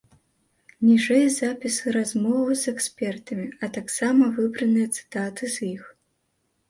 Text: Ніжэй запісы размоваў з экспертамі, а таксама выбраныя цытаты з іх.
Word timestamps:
Ніжэй 0.87 1.25
запісы 1.33 1.93
размоваў 1.97 2.55
з 2.63 2.75
экспертамі, 2.77 3.45
а 3.67 3.69
таксама 3.79 4.23
выбраныя 4.39 4.87
цытаты 5.01 5.43
з 5.59 5.73
іх. 5.75 5.83